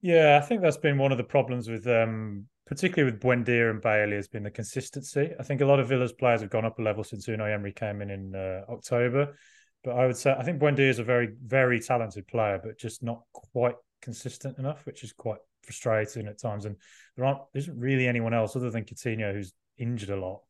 Yeah, 0.00 0.38
I 0.42 0.46
think 0.46 0.60
that's 0.60 0.76
been 0.76 0.98
one 0.98 1.12
of 1.12 1.18
the 1.18 1.24
problems 1.24 1.68
with, 1.68 1.86
um, 1.86 2.46
particularly 2.66 3.12
with 3.12 3.20
Buendia 3.20 3.70
and 3.70 3.80
Bailey, 3.80 4.16
has 4.16 4.28
been 4.28 4.42
the 4.42 4.50
consistency. 4.50 5.32
I 5.38 5.42
think 5.42 5.60
a 5.60 5.66
lot 5.66 5.80
of 5.80 5.88
Villa's 5.88 6.12
players 6.12 6.40
have 6.40 6.50
gone 6.50 6.64
up 6.64 6.78
a 6.78 6.82
level 6.82 7.04
since 7.04 7.26
Unai 7.26 7.52
Emery 7.52 7.72
came 7.72 8.00
in 8.02 8.10
in 8.10 8.34
uh, 8.34 8.62
October. 8.68 9.36
But 9.82 9.96
I 9.96 10.06
would 10.06 10.16
say 10.16 10.34
I 10.36 10.42
think 10.42 10.60
Buendia 10.60 10.88
is 10.88 10.98
a 10.98 11.04
very, 11.04 11.28
very 11.44 11.78
talented 11.78 12.26
player, 12.26 12.60
but 12.62 12.78
just 12.78 13.02
not 13.02 13.22
quite 13.32 13.76
consistent 14.00 14.58
enough, 14.58 14.86
which 14.86 15.04
is 15.04 15.12
quite 15.12 15.40
frustrating 15.62 16.26
at 16.26 16.40
times. 16.40 16.64
And 16.64 16.76
there 17.16 17.26
aren't 17.26 17.40
there 17.52 17.60
isn't 17.60 17.78
really 17.78 18.08
anyone 18.08 18.34
else 18.34 18.56
other 18.56 18.70
than 18.70 18.84
Coutinho 18.84 19.32
who's 19.32 19.52
injured 19.76 20.10
a 20.10 20.16
lot 20.16 20.40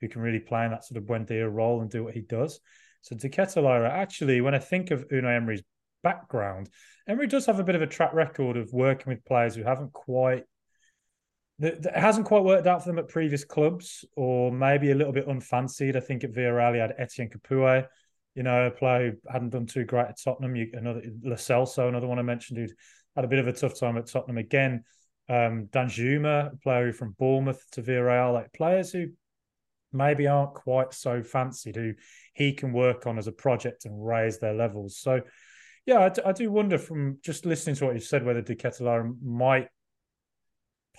who 0.00 0.08
can 0.08 0.22
really 0.22 0.40
play 0.40 0.64
in 0.64 0.70
that 0.70 0.84
sort 0.84 0.96
of 0.96 1.04
Buendia 1.04 1.52
role 1.52 1.82
and 1.82 1.90
do 1.90 2.02
what 2.02 2.14
he 2.14 2.22
does. 2.22 2.60
So 3.02 3.16
De 3.16 3.28
Ketelaere, 3.28 3.88
actually, 3.88 4.40
when 4.40 4.54
I 4.54 4.58
think 4.58 4.90
of 4.90 5.06
Unai 5.08 5.36
Emery's 5.36 5.62
background, 6.02 6.68
Emery 7.06 7.26
does 7.26 7.46
have 7.46 7.60
a 7.60 7.64
bit 7.64 7.74
of 7.74 7.82
a 7.82 7.86
track 7.86 8.12
record 8.12 8.56
of 8.56 8.72
working 8.72 9.12
with 9.12 9.24
players 9.24 9.54
who 9.54 9.62
haven't 9.62 9.92
quite 9.92 10.44
that 11.60 11.94
hasn't 11.94 12.26
quite 12.26 12.42
worked 12.42 12.66
out 12.66 12.82
for 12.82 12.88
them 12.88 12.98
at 12.98 13.08
previous 13.08 13.44
clubs, 13.44 14.04
or 14.16 14.50
maybe 14.50 14.90
a 14.90 14.94
little 14.94 15.12
bit 15.12 15.28
unfancied. 15.28 15.96
I 15.96 16.00
think 16.00 16.24
at 16.24 16.32
Villarreal, 16.32 16.74
he 16.74 16.80
had 16.80 16.94
Etienne 16.98 17.28
Capoue, 17.28 17.86
you 18.34 18.42
know, 18.42 18.66
a 18.66 18.70
player 18.70 19.10
who 19.10 19.30
hadn't 19.30 19.50
done 19.50 19.66
too 19.66 19.84
great 19.84 20.06
at 20.06 20.18
Tottenham. 20.22 20.56
You, 20.56 20.70
another 20.72 21.02
Lo 21.22 21.36
Celso, 21.36 21.86
another 21.86 22.06
one 22.06 22.18
I 22.18 22.22
mentioned, 22.22 22.58
who 22.58 22.66
had 23.14 23.26
a 23.26 23.28
bit 23.28 23.40
of 23.40 23.46
a 23.46 23.52
tough 23.52 23.78
time 23.78 23.98
at 23.98 24.06
Tottenham 24.06 24.38
again. 24.38 24.84
Um, 25.28 25.68
Danjuma, 25.70 26.54
a 26.54 26.56
player 26.56 26.92
from 26.92 27.14
Bournemouth 27.18 27.62
to 27.72 27.82
Villarreal, 27.82 28.32
like 28.32 28.52
players 28.54 28.90
who 28.90 29.08
maybe 29.92 30.26
aren't 30.26 30.54
quite 30.54 30.94
so 30.94 31.22
fancied, 31.22 31.76
who 31.76 31.92
he 32.32 32.54
can 32.54 32.72
work 32.72 33.06
on 33.06 33.18
as 33.18 33.26
a 33.26 33.32
project 33.32 33.84
and 33.84 34.04
raise 34.04 34.38
their 34.38 34.54
levels. 34.54 34.96
So, 34.98 35.20
yeah, 35.84 35.98
I, 35.98 36.30
I 36.30 36.32
do 36.32 36.50
wonder 36.50 36.78
from 36.78 37.18
just 37.22 37.44
listening 37.44 37.76
to 37.76 37.84
what 37.84 37.94
you 37.94 38.00
said 38.00 38.24
whether 38.24 38.40
De 38.40 38.54
Ketelaere 38.54 39.14
might 39.22 39.68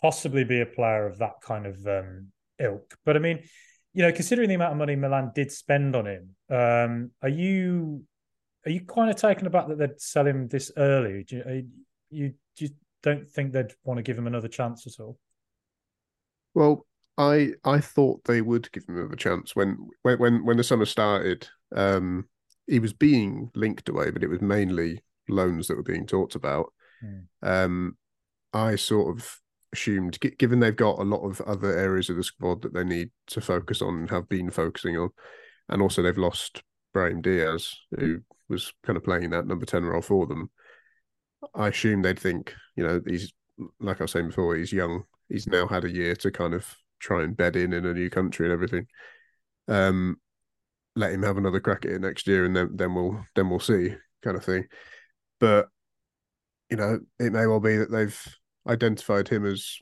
possibly 0.01 0.43
be 0.43 0.61
a 0.61 0.65
player 0.65 1.05
of 1.05 1.17
that 1.19 1.41
kind 1.41 1.65
of 1.65 1.85
um, 1.87 2.27
ilk. 2.59 2.97
But 3.05 3.15
I 3.15 3.19
mean, 3.19 3.43
you 3.93 4.03
know, 4.03 4.11
considering 4.11 4.49
the 4.49 4.55
amount 4.55 4.73
of 4.73 4.77
money 4.77 4.95
Milan 4.95 5.31
did 5.35 5.51
spend 5.51 5.95
on 5.95 6.07
him, 6.07 6.35
um, 6.49 7.11
are 7.21 7.29
you 7.29 8.03
are 8.65 8.71
you 8.71 8.81
kind 8.81 9.09
of 9.09 9.15
taken 9.15 9.47
aback 9.47 9.67
that 9.67 9.77
they'd 9.77 9.99
sell 9.99 10.27
him 10.27 10.47
this 10.47 10.71
early? 10.77 11.23
Do 11.23 11.35
you, 11.35 11.67
you, 12.09 12.33
do 12.55 12.65
you 12.65 12.71
don't 13.01 13.27
think 13.27 13.51
they'd 13.51 13.73
want 13.83 13.97
to 13.97 14.03
give 14.03 14.17
him 14.17 14.27
another 14.27 14.47
chance 14.47 14.85
at 14.85 15.03
all? 15.03 15.17
Well, 16.53 16.85
I 17.17 17.53
I 17.63 17.79
thought 17.79 18.23
they 18.23 18.41
would 18.41 18.71
give 18.71 18.87
him 18.87 18.97
another 18.97 19.15
chance 19.15 19.55
when 19.55 19.77
when 20.03 20.19
when, 20.19 20.45
when 20.45 20.57
the 20.57 20.63
summer 20.63 20.85
started. 20.85 21.47
Um, 21.75 22.27
he 22.67 22.79
was 22.79 22.93
being 22.93 23.49
linked 23.55 23.89
away, 23.89 24.11
but 24.11 24.23
it 24.23 24.29
was 24.29 24.41
mainly 24.41 25.03
loans 25.27 25.67
that 25.67 25.75
were 25.75 25.83
being 25.83 26.05
talked 26.05 26.35
about. 26.35 26.71
Hmm. 27.01 27.19
Um, 27.41 27.97
I 28.53 28.75
sort 28.75 29.17
of 29.17 29.39
assumed, 29.73 30.19
gi- 30.21 30.35
given 30.37 30.59
they've 30.59 30.75
got 30.75 30.99
a 30.99 31.03
lot 31.03 31.23
of 31.23 31.41
other 31.41 31.77
areas 31.77 32.09
of 32.09 32.17
the 32.17 32.23
squad 32.23 32.61
that 32.61 32.73
they 32.73 32.83
need 32.83 33.11
to 33.27 33.41
focus 33.41 33.81
on 33.81 33.99
and 33.99 34.09
have 34.09 34.27
been 34.29 34.49
focusing 34.49 34.97
on, 34.97 35.09
and 35.69 35.81
also 35.81 36.01
they've 36.01 36.17
lost 36.17 36.63
Brahim 36.93 37.21
Diaz, 37.21 37.73
who 37.97 38.21
was 38.49 38.73
kind 38.83 38.97
of 38.97 39.03
playing 39.03 39.29
that 39.31 39.47
number 39.47 39.65
ten 39.65 39.85
role 39.85 40.01
for 40.01 40.25
them. 40.27 40.49
I 41.55 41.69
assume 41.69 42.01
they'd 42.01 42.19
think, 42.19 42.53
you 42.75 42.85
know, 42.85 43.01
he's 43.05 43.33
like 43.79 44.01
I 44.01 44.05
was 44.05 44.11
saying 44.11 44.27
before, 44.27 44.55
he's 44.55 44.73
young. 44.73 45.03
He's 45.29 45.47
now 45.47 45.67
had 45.67 45.85
a 45.85 45.91
year 45.91 46.15
to 46.17 46.31
kind 46.31 46.53
of 46.53 46.67
try 46.99 47.23
and 47.23 47.35
bed 47.37 47.55
in 47.55 47.73
in 47.73 47.85
a 47.85 47.93
new 47.93 48.09
country 48.09 48.45
and 48.45 48.53
everything. 48.53 48.87
Um, 49.67 50.17
let 50.95 51.11
him 51.11 51.23
have 51.23 51.37
another 51.37 51.59
crack 51.59 51.85
at 51.85 51.91
it 51.91 52.01
next 52.01 52.27
year, 52.27 52.45
and 52.45 52.55
then 52.55 52.71
then 52.75 52.93
we'll 52.93 53.23
then 53.35 53.49
we'll 53.49 53.59
see, 53.59 53.95
kind 54.23 54.35
of 54.35 54.43
thing. 54.43 54.65
But 55.39 55.69
you 56.69 56.77
know, 56.77 56.99
it 57.19 57.31
may 57.31 57.47
well 57.47 57.59
be 57.59 57.77
that 57.77 57.91
they've 57.91 58.37
identified 58.67 59.27
him 59.27 59.45
as, 59.45 59.77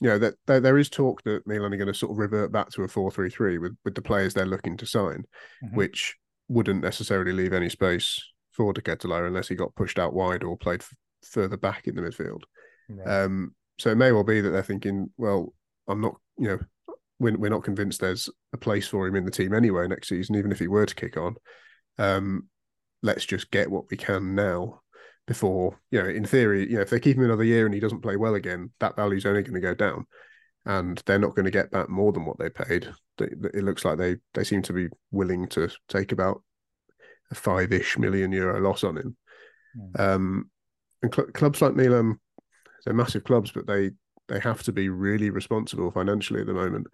you 0.00 0.08
know, 0.08 0.18
that 0.18 0.34
there, 0.46 0.60
there 0.60 0.78
is 0.78 0.88
talk 0.88 1.22
that 1.24 1.46
Milan 1.46 1.72
are 1.74 1.76
going 1.76 1.88
to 1.88 1.94
sort 1.94 2.12
of 2.12 2.18
revert 2.18 2.52
back 2.52 2.70
to 2.70 2.82
a 2.82 2.88
four 2.88 3.10
three 3.10 3.30
three 3.30 3.58
with 3.58 3.76
with 3.84 3.94
the 3.94 4.02
players 4.02 4.34
they're 4.34 4.46
looking 4.46 4.76
to 4.78 4.86
sign, 4.86 5.24
Mhm. 5.64 5.74
which 5.74 6.16
wouldn't 6.48 6.82
necessarily 6.82 7.32
leave 7.32 7.52
any 7.52 7.68
space 7.68 8.20
for 8.52 8.72
De 8.72 8.80
Ketelaere 8.80 9.26
unless 9.26 9.48
he 9.48 9.54
got 9.54 9.74
pushed 9.76 9.98
out 9.98 10.12
wide 10.14 10.42
or 10.42 10.56
played 10.56 10.80
f- 10.80 10.94
further 11.24 11.56
back 11.56 11.86
in 11.86 11.94
the 11.94 12.02
midfield. 12.02 12.42
Um, 13.24 13.54
so 13.78 13.90
it 13.90 13.96
may 13.96 14.10
well 14.12 14.24
be 14.24 14.40
that 14.40 14.50
they're 14.50 14.62
thinking, 14.62 15.10
well, 15.16 15.54
I'm 15.86 16.00
not, 16.00 16.16
you 16.36 16.48
know, 16.48 16.58
we're, 17.20 17.36
we're 17.36 17.50
not 17.50 17.62
convinced 17.64 18.00
there's 18.00 18.28
a 18.52 18.56
place 18.56 18.88
for 18.88 19.06
him 19.06 19.14
in 19.14 19.24
the 19.24 19.30
team 19.30 19.54
anyway 19.54 19.86
next 19.86 20.08
season, 20.08 20.34
even 20.36 20.50
if 20.50 20.58
he 20.58 20.66
were 20.68 20.86
to 20.86 20.94
kick 20.94 21.16
on. 21.16 21.36
Um, 21.98 22.48
let's 23.02 23.24
just 23.24 23.50
get 23.50 23.70
what 23.70 23.84
we 23.90 23.96
can 23.96 24.34
now 24.34 24.80
before, 25.30 25.78
you 25.92 26.02
know, 26.02 26.08
in 26.08 26.24
theory, 26.24 26.68
you 26.68 26.74
know, 26.74 26.82
if 26.82 26.90
they 26.90 26.98
keep 26.98 27.16
him 27.16 27.22
another 27.22 27.44
year 27.44 27.64
and 27.64 27.72
he 27.72 27.78
doesn't 27.78 28.00
play 28.00 28.16
well 28.16 28.34
again, 28.34 28.68
that 28.80 28.96
value's 28.96 29.24
only 29.24 29.44
going 29.44 29.54
to 29.54 29.60
go 29.60 29.76
down 29.76 30.04
and 30.66 31.00
they're 31.06 31.20
not 31.20 31.36
going 31.36 31.44
to 31.44 31.52
get 31.52 31.70
back 31.70 31.88
more 31.88 32.10
than 32.10 32.24
what 32.24 32.36
they 32.36 32.50
paid. 32.50 32.92
It 33.20 33.62
looks 33.62 33.84
like 33.84 33.96
they 33.96 34.16
they 34.34 34.42
seem 34.42 34.62
to 34.62 34.72
be 34.72 34.88
willing 35.12 35.46
to 35.50 35.68
take 35.88 36.10
about 36.10 36.42
a 37.30 37.36
five-ish 37.36 37.96
million 37.96 38.32
euro 38.32 38.60
loss 38.60 38.82
on 38.82 38.96
him. 38.96 39.16
Mm. 39.78 40.00
Um, 40.00 40.50
and 41.00 41.14
cl- 41.14 41.28
clubs 41.28 41.62
like 41.62 41.76
Milan, 41.76 42.18
they're 42.84 42.92
massive 42.92 43.22
clubs, 43.22 43.52
but 43.52 43.68
they 43.68 43.92
they 44.26 44.40
have 44.40 44.64
to 44.64 44.72
be 44.72 44.88
really 44.88 45.30
responsible 45.30 45.92
financially 45.92 46.40
at 46.40 46.48
the 46.48 46.54
moment, 46.54 46.88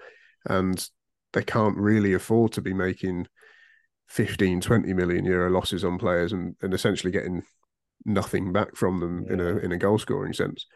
and 0.45 0.87
they 1.33 1.43
can't 1.43 1.79
really 1.79 2.13
afford 2.13 2.53
to 2.53 2.61
be 2.61 2.75
making 2.75 3.29
15, 4.09 4.61
20 4.61 4.93
million 4.93 5.25
euro 5.25 5.49
losses 5.49 5.87
on 5.87 5.97
players 5.97 6.35
and, 6.35 6.55
and 6.61 6.75
essentially 6.75 7.11
getting 7.11 7.43
nothing 8.05 8.53
back 8.53 8.77
from 8.77 9.01
them 9.01 9.25
yeah. 9.27 9.33
in 9.33 9.41
a 9.41 9.57
in 9.59 9.73
a 9.73 9.79
goal 9.79 9.99
scoring 9.99 10.33
sense. 10.33 10.67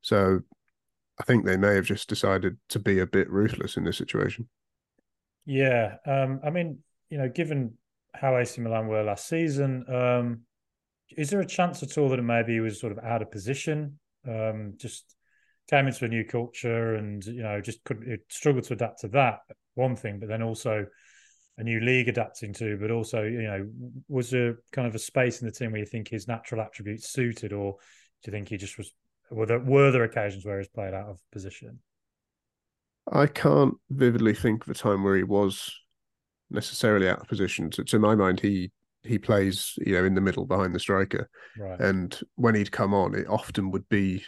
So 0.00 0.40
I 1.20 1.24
think 1.24 1.44
they 1.44 1.56
may 1.56 1.74
have 1.74 1.84
just 1.84 2.08
decided 2.08 2.56
to 2.70 2.78
be 2.78 3.00
a 3.00 3.06
bit 3.06 3.30
ruthless 3.30 3.76
in 3.76 3.84
this 3.84 3.98
situation. 3.98 4.48
Yeah, 5.44 5.96
um, 6.06 6.40
I 6.44 6.50
mean, 6.50 6.78
you 7.10 7.18
know, 7.18 7.28
given 7.28 7.74
how 8.14 8.36
AC 8.36 8.60
Milan 8.60 8.88
were 8.88 9.02
last 9.02 9.28
season, 9.28 9.84
um, 9.88 10.40
is 11.16 11.30
there 11.30 11.40
a 11.40 11.46
chance 11.46 11.82
at 11.82 11.98
all 11.98 12.08
that 12.08 12.22
maybe 12.22 12.54
he 12.54 12.60
was 12.60 12.80
sort 12.80 12.92
of 12.92 13.04
out 13.04 13.22
of 13.22 13.30
position? 13.30 13.98
Um, 14.26 14.74
just 14.76 15.16
came 15.68 15.86
into 15.86 16.04
a 16.04 16.08
new 16.08 16.24
culture 16.24 16.96
and 16.96 17.24
you 17.24 17.42
know 17.42 17.60
just 17.60 17.82
couldn't 17.84 18.20
struggle 18.28 18.62
to 18.62 18.74
adapt 18.74 19.00
to 19.00 19.08
that 19.08 19.40
one 19.74 19.96
thing, 19.96 20.18
but 20.18 20.28
then 20.28 20.42
also 20.42 20.86
a 21.58 21.62
new 21.62 21.80
league 21.80 22.08
adapting 22.08 22.52
to, 22.54 22.76
but 22.78 22.90
also 22.90 23.22
you 23.22 23.42
know 23.42 23.68
was 24.08 24.30
there 24.30 24.58
kind 24.72 24.88
of 24.88 24.94
a 24.94 24.98
space 24.98 25.40
in 25.40 25.46
the 25.46 25.52
team 25.52 25.72
where 25.72 25.80
you 25.80 25.86
think 25.86 26.08
his 26.08 26.28
natural 26.28 26.60
attributes 26.60 27.10
suited, 27.10 27.52
or 27.52 27.76
do 28.22 28.30
you 28.30 28.32
think 28.32 28.48
he 28.48 28.56
just 28.56 28.78
was 28.78 28.92
were 29.30 29.46
there 29.46 29.60
were 29.60 29.90
there 29.90 30.04
occasions 30.04 30.44
where 30.44 30.58
he's 30.58 30.68
played 30.68 30.94
out 30.94 31.08
of 31.08 31.20
position? 31.32 31.78
I 33.12 33.26
can't 33.26 33.74
vividly 33.90 34.34
think 34.34 34.64
of 34.64 34.70
a 34.70 34.74
time 34.74 35.02
where 35.02 35.16
he 35.16 35.24
was 35.24 35.74
necessarily 36.50 37.08
out 37.08 37.20
of 37.20 37.28
position. 37.28 37.70
To, 37.70 37.84
to 37.84 37.98
my 37.98 38.14
mind, 38.14 38.40
he 38.40 38.70
he 39.02 39.18
plays 39.18 39.74
you 39.84 39.94
know 39.94 40.04
in 40.04 40.14
the 40.14 40.20
middle 40.20 40.46
behind 40.46 40.74
the 40.74 40.80
striker, 40.80 41.28
right. 41.58 41.80
and 41.80 42.18
when 42.36 42.54
he'd 42.54 42.72
come 42.72 42.94
on, 42.94 43.14
it 43.14 43.26
often 43.28 43.70
would 43.70 43.88
be 43.88 44.24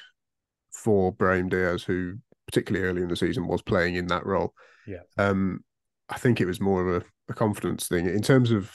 for 0.73 1.13
Brahim 1.13 1.49
Diaz, 1.49 1.83
who 1.83 2.15
particularly 2.47 2.87
early 2.87 3.03
in 3.03 3.09
the 3.09 3.17
season 3.17 3.47
was 3.47 3.63
playing 3.63 3.95
in 3.95 4.07
that 4.09 4.27
role. 4.27 4.55
Yeah. 4.87 5.03
Um, 5.19 5.65
I 6.13 6.19
think 6.19 6.41
it 6.41 6.47
was 6.47 6.61
more 6.61 6.87
of 6.87 7.03
a, 7.03 7.33
a 7.33 7.35
confidence 7.35 7.89
thing 7.89 8.07
in 8.07 8.21
terms 8.21 8.51
of 8.51 8.71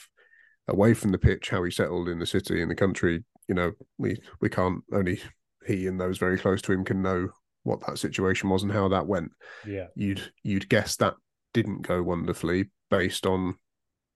away 0.67 0.94
from 0.96 1.12
the 1.12 1.20
pitch, 1.20 1.50
how 1.50 1.63
he 1.63 1.72
settled 1.72 2.10
in 2.10 2.20
the 2.20 2.25
city 2.25 2.62
in 2.62 2.67
the 2.67 2.75
country. 2.75 3.24
You 3.48 3.56
know, 3.56 3.74
we 3.98 4.17
we 4.41 4.50
can't 4.50 4.84
only 4.91 5.22
he 5.65 5.86
and 5.86 6.00
those 6.00 6.17
very 6.17 6.38
close 6.38 6.62
to 6.63 6.72
him 6.72 6.84
can 6.84 7.01
know 7.01 7.29
what 7.63 7.86
that 7.86 8.00
situation 8.00 8.50
was 8.50 8.63
and 8.63 8.72
how 8.72 8.88
that 8.89 9.06
went. 9.06 9.32
Yeah, 9.65 9.88
you'd 9.96 10.32
you'd 10.44 10.67
guess 10.67 10.96
that 10.98 11.13
didn't 11.53 11.84
go 11.84 12.01
wonderfully 12.01 12.72
based 12.89 13.25
on 13.25 13.56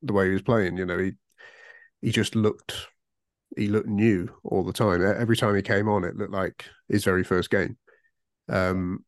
the 0.01 0.13
way 0.13 0.27
he 0.27 0.33
was 0.33 0.41
playing. 0.41 0.77
You 0.77 0.85
know, 0.85 0.97
he 0.97 1.11
he 2.01 2.11
just 2.11 2.35
looked 2.35 2.87
he 3.55 3.67
looked 3.67 3.87
new 3.87 4.29
all 4.43 4.63
the 4.63 4.73
time. 4.73 5.05
Every 5.05 5.37
time 5.37 5.55
he 5.55 5.61
came 5.61 5.87
on, 5.87 6.03
it 6.03 6.15
looked 6.15 6.33
like 6.33 6.65
his 6.89 7.03
very 7.03 7.23
first 7.23 7.51
game. 7.51 7.77
Um, 8.49 9.05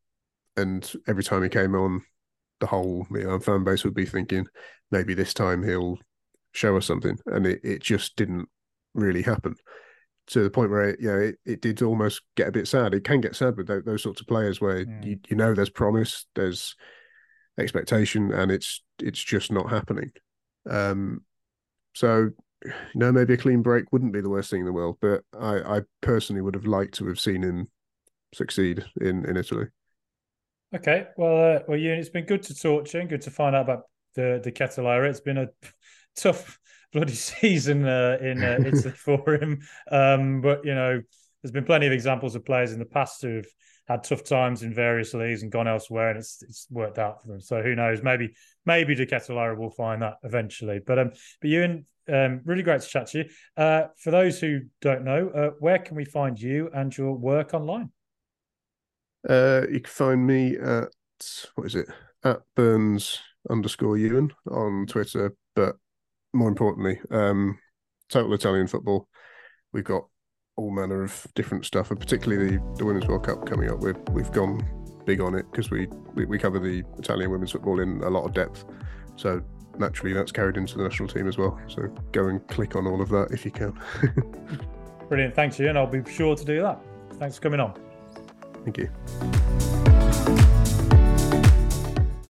and 0.55 0.89
every 1.07 1.23
time 1.23 1.41
he 1.41 1.49
came 1.49 1.73
on, 1.73 2.03
the 2.63 2.67
whole 2.67 3.05
Milan 3.09 3.41
fan 3.41 3.65
base 3.65 3.83
would 3.83 3.93
be 3.93 4.05
thinking 4.05 4.47
maybe 4.89 5.13
this 5.13 5.33
time 5.33 5.63
he'll 5.63 5.99
show 6.53 6.77
us 6.77 6.85
something, 6.85 7.19
and 7.25 7.45
it, 7.45 7.59
it 7.61 7.83
just 7.83 8.15
didn't 8.15 8.47
really 8.93 9.21
happen 9.21 9.53
to 10.27 10.41
the 10.41 10.49
point 10.49 10.71
where 10.71 10.91
it, 10.91 11.01
you 11.01 11.07
know 11.07 11.19
it, 11.19 11.35
it 11.45 11.61
did 11.61 11.81
almost 11.81 12.21
get 12.37 12.47
a 12.47 12.53
bit 12.53 12.69
sad. 12.69 12.93
It 12.93 13.03
can 13.03 13.19
get 13.19 13.35
sad 13.35 13.57
with 13.57 13.67
those, 13.67 13.83
those 13.83 14.01
sorts 14.01 14.21
of 14.21 14.27
players 14.27 14.61
where 14.61 14.85
mm. 14.85 15.05
you, 15.05 15.19
you 15.27 15.35
know 15.35 15.53
there's 15.53 15.69
promise, 15.69 16.25
there's 16.35 16.73
expectation, 17.59 18.31
and 18.31 18.49
it's 18.49 18.81
it's 18.99 19.21
just 19.21 19.51
not 19.51 19.69
happening. 19.69 20.11
Um, 20.69 21.25
so 21.93 22.29
you 22.63 22.71
know 22.95 23.11
maybe 23.11 23.33
a 23.33 23.37
clean 23.37 23.61
break 23.61 23.91
wouldn't 23.91 24.13
be 24.13 24.21
the 24.21 24.29
worst 24.29 24.49
thing 24.49 24.61
in 24.61 24.65
the 24.65 24.71
world, 24.71 24.99
but 25.01 25.23
I, 25.37 25.79
I 25.79 25.81
personally 25.99 26.41
would 26.41 26.55
have 26.55 26.65
liked 26.65 26.93
to 26.99 27.07
have 27.07 27.19
seen 27.19 27.43
him 27.43 27.69
succeed 28.33 28.85
in 29.01 29.25
in 29.25 29.35
Italy. 29.35 29.65
Okay, 30.73 31.05
well, 31.17 31.57
uh, 31.57 31.59
well, 31.67 31.77
Euan, 31.77 31.99
it's 31.99 32.09
been 32.09 32.25
good 32.25 32.41
to 32.43 32.55
talk 32.55 32.85
to 32.85 32.97
you 32.97 33.01
and 33.01 33.09
good 33.09 33.21
to 33.21 33.31
find 33.31 33.55
out 33.55 33.61
about 33.61 33.83
the 34.15 34.41
De 34.43 34.51
Ketelaere. 34.51 35.07
It's 35.07 35.19
been 35.19 35.37
a 35.37 35.47
tough 36.15 36.57
bloody 36.91 37.13
season 37.13 37.85
uh, 37.85 38.17
in 38.19 38.43
uh, 38.43 38.57
Italy 38.65 38.91
for 38.91 39.35
him. 39.35 39.61
Um, 39.91 40.41
but 40.41 40.65
you 40.65 40.73
know, 40.73 40.99
there's 41.41 41.51
been 41.51 41.65
plenty 41.65 41.85
of 41.85 41.93
examples 41.93 42.33
of 42.33 42.43
players 42.43 42.73
in 42.73 42.79
the 42.79 42.85
past 42.85 43.21
who've 43.21 43.45
had 43.87 44.03
tough 44.03 44.23
times 44.23 44.63
in 44.63 44.73
various 44.73 45.13
leagues 45.13 45.43
and 45.43 45.51
gone 45.51 45.67
elsewhere, 45.67 46.09
and 46.09 46.17
it's 46.17 46.41
it's 46.41 46.65
worked 46.71 46.97
out 46.97 47.21
for 47.21 47.27
them. 47.27 47.39
So 47.39 47.61
who 47.61 47.75
knows? 47.75 48.01
Maybe 48.01 48.33
maybe 48.65 48.95
De 48.95 49.05
Ketelaere 49.05 49.55
will 49.55 49.69
find 49.69 50.01
that 50.01 50.15
eventually. 50.23 50.79
But 50.83 50.97
um, 50.97 51.11
but 51.39 51.49
Euan, 51.51 51.85
um, 52.11 52.41
really 52.45 52.63
great 52.63 52.81
to 52.81 52.87
chat 52.87 53.07
to 53.07 53.19
you. 53.19 53.25
Uh, 53.55 53.83
for 53.99 54.09
those 54.09 54.39
who 54.39 54.61
don't 54.81 55.03
know, 55.03 55.29
uh, 55.29 55.49
where 55.59 55.77
can 55.77 55.95
we 55.95 56.05
find 56.05 56.39
you 56.39 56.71
and 56.73 56.97
your 56.97 57.13
work 57.13 57.53
online? 57.53 57.91
Uh, 59.27 59.61
you 59.71 59.79
can 59.79 59.91
find 59.91 60.25
me 60.25 60.57
at 60.57 60.89
what 61.55 61.67
is 61.67 61.75
it 61.75 61.87
at 62.23 62.41
Burns 62.55 63.19
underscore 63.49 63.95
Euan 63.95 64.31
on 64.49 64.85
Twitter, 64.87 65.35
but 65.55 65.75
more 66.33 66.49
importantly, 66.49 66.99
um, 67.11 67.57
total 68.09 68.33
Italian 68.33 68.67
football. 68.67 69.07
We've 69.71 69.83
got 69.83 70.03
all 70.55 70.71
manner 70.71 71.03
of 71.03 71.27
different 71.35 71.65
stuff, 71.65 71.91
and 71.91 71.99
particularly 71.99 72.57
the, 72.57 72.75
the 72.77 72.85
Women's 72.85 73.07
World 73.07 73.25
Cup 73.25 73.45
coming 73.45 73.69
up. 73.69 73.79
We've 73.79 73.97
we've 74.11 74.31
gone 74.31 74.65
big 75.05 75.21
on 75.21 75.35
it 75.35 75.45
because 75.51 75.69
we, 75.69 75.87
we, 76.15 76.25
we 76.25 76.37
cover 76.37 76.59
the 76.59 76.83
Italian 76.97 77.31
women's 77.31 77.51
football 77.51 77.79
in 77.79 78.01
a 78.03 78.09
lot 78.09 78.23
of 78.23 78.33
depth. 78.33 78.65
So 79.15 79.41
naturally, 79.77 80.13
that's 80.13 80.31
carried 80.31 80.57
into 80.57 80.77
the 80.77 80.83
national 80.83 81.09
team 81.09 81.27
as 81.27 81.37
well. 81.37 81.59
So 81.67 81.87
go 82.11 82.27
and 82.27 82.45
click 82.47 82.75
on 82.75 82.87
all 82.87 83.01
of 83.01 83.09
that 83.09 83.31
if 83.31 83.45
you 83.45 83.51
can. 83.51 83.77
Brilliant, 85.09 85.35
thanks, 85.35 85.59
Ian. 85.59 85.77
I'll 85.77 85.87
be 85.87 86.03
sure 86.09 86.35
to 86.35 86.45
do 86.45 86.61
that. 86.61 86.79
Thanks 87.19 87.35
for 87.35 87.41
coming 87.41 87.59
on. 87.59 87.73
Thank 88.63 88.77
you. 88.77 89.72